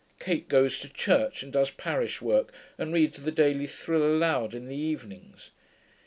[0.17, 4.67] Kate goes to church and does parish work, and reads the Daily Thrill aloud in
[4.67, 5.51] the evenings.